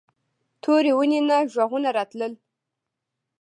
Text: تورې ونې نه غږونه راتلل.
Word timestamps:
تورې 0.63 0.91
ونې 0.95 1.19
نه 1.29 1.37
غږونه 1.53 1.89
راتلل. 1.97 2.33